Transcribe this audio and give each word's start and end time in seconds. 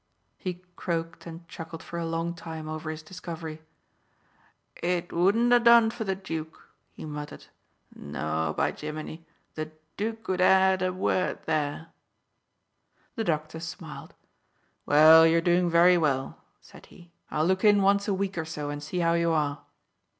He 0.39 0.63
croaked 0.75 1.27
and 1.27 1.47
chuckled 1.47 1.83
for 1.83 1.99
a 1.99 2.07
long 2.07 2.33
time 2.33 2.67
over 2.67 2.89
his 2.89 3.03
discovery. 3.03 3.61
"It 4.77 5.13
wouldn't 5.13 5.53
ha' 5.53 5.63
done 5.63 5.91
for 5.91 6.05
the 6.05 6.15
Dook!" 6.15 6.71
he 6.91 7.05
muttered. 7.05 7.45
"No, 7.95 8.51
by 8.57 8.71
Jimini! 8.71 9.23
the 9.53 9.69
Dook 9.97 10.27
would 10.27 10.39
ha' 10.39 10.73
had 10.73 10.81
a 10.81 10.91
word 10.91 11.41
there." 11.45 11.89
The 13.13 13.23
doctor 13.23 13.59
smiled. 13.59 14.15
"Well, 14.87 15.27
you 15.27 15.37
are 15.37 15.39
doing 15.39 15.69
very 15.69 15.99
well," 15.99 16.41
said 16.61 16.87
he. 16.87 17.11
"I'll 17.29 17.45
look 17.45 17.63
in 17.63 17.83
once 17.83 18.07
a 18.07 18.13
week 18.15 18.39
or 18.39 18.45
so, 18.45 18.71
and 18.71 18.81
see 18.81 18.97
how 19.01 19.13
you 19.13 19.31
are." 19.33 19.61